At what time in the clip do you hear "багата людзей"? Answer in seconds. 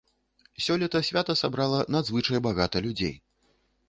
2.47-3.15